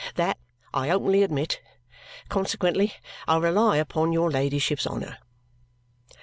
That, 0.15 0.39
I 0.73 0.89
openly 0.89 1.21
admit. 1.21 1.61
Consequently, 2.27 2.91
I 3.27 3.37
rely 3.37 3.77
upon 3.77 4.11
your 4.11 4.31
ladyship's 4.31 4.87
honour." 4.87 5.19